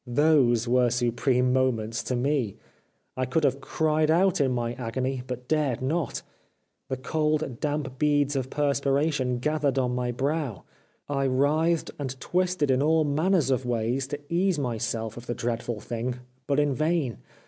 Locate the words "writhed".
11.27-11.91